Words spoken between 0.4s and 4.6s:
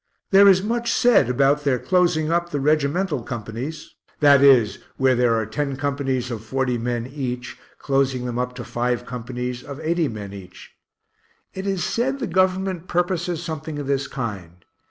is much said about their closing up the regimental companies that